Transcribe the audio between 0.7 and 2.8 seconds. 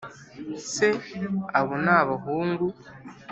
se» (abo ni abahungu)